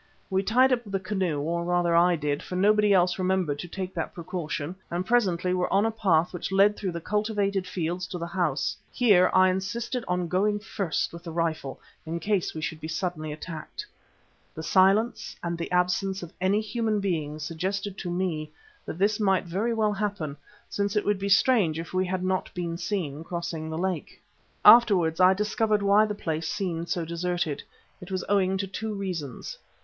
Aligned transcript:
We 0.31 0.41
tied 0.41 0.73
up 0.73 0.81
the 0.83 0.99
canoe, 0.99 1.39
or 1.41 1.63
rather 1.63 1.95
I 1.95 2.15
did, 2.15 2.41
for 2.41 2.55
nobody 2.55 2.91
else 2.91 3.19
remembered 3.19 3.59
to 3.59 3.67
take 3.67 3.93
that 3.93 4.15
precaution, 4.15 4.73
and 4.89 5.05
presently 5.05 5.53
were 5.53 5.71
on 5.71 5.85
a 5.85 5.91
path 5.91 6.33
which 6.33 6.51
led 6.51 6.75
through 6.75 6.93
the 6.93 6.99
cultivated 6.99 7.67
fields 7.67 8.07
to 8.07 8.17
the 8.17 8.25
house. 8.25 8.75
Here 8.91 9.29
I 9.31 9.49
insisted 9.51 10.01
upon 10.01 10.27
going 10.27 10.57
first 10.59 11.13
with 11.13 11.21
the 11.23 11.29
rifle, 11.31 11.79
in 12.03 12.19
case 12.19 12.55
we 12.55 12.61
should 12.61 12.81
be 12.81 12.87
suddenly 12.87 13.31
attacked. 13.31 13.85
The 14.55 14.63
silence 14.63 15.35
and 15.43 15.55
the 15.55 15.69
absence 15.71 16.23
of 16.23 16.33
any 16.41 16.61
human 16.61 16.99
beings 16.99 17.43
suggested 17.43 17.95
to 17.99 18.09
me 18.09 18.51
that 18.87 18.97
this 18.97 19.19
might 19.19 19.45
very 19.45 19.71
well 19.75 19.93
happen, 19.93 20.35
since 20.67 20.95
it 20.95 21.05
would 21.05 21.19
be 21.19 21.29
strange 21.29 21.77
if 21.77 21.93
we 21.93 22.07
had 22.07 22.23
not 22.23 22.51
been 22.55 22.75
seen 22.75 23.23
crossing 23.23 23.69
the 23.69 23.77
lake. 23.77 24.19
Afterwards 24.65 25.19
I 25.19 25.35
discovered 25.35 25.83
why 25.83 26.07
the 26.07 26.15
place 26.15 26.47
seemed 26.47 26.89
so 26.89 27.05
deserted. 27.05 27.61
It 28.01 28.09
was 28.09 28.23
owing 28.27 28.57
to 28.57 28.65
two 28.65 28.95
reasons. 28.95 29.59